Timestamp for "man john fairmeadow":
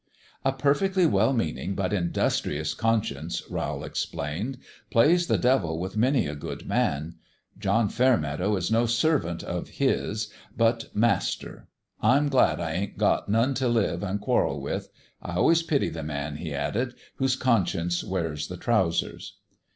6.67-8.55